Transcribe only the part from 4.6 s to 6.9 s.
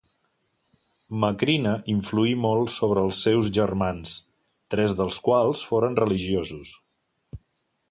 tres dels quals foren religiosos.